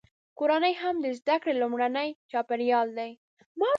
کورنۍ 0.39 0.73
هم 0.81 0.95
د 1.03 1.07
زده 1.19 1.35
کړې 1.43 1.53
لومړنی 1.61 2.09
چاپیریال 2.31 2.87
دی. 2.97 3.11